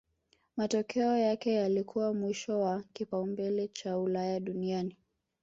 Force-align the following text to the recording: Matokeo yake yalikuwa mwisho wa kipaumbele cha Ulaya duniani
Matokeo 0.57 1.17
yake 1.17 1.53
yalikuwa 1.53 2.13
mwisho 2.13 2.59
wa 2.59 2.83
kipaumbele 2.93 3.67
cha 3.67 3.97
Ulaya 3.97 4.39
duniani 4.39 4.97